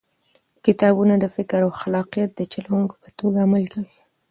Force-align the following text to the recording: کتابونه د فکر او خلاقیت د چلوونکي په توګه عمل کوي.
کتابونه 0.65 1.13
د 1.19 1.25
فکر 1.35 1.59
او 1.65 1.71
خلاقیت 1.81 2.29
د 2.35 2.41
چلوونکي 2.53 2.95
په 3.03 3.09
توګه 3.19 3.37
عمل 3.45 3.63
کوي. 3.73 3.95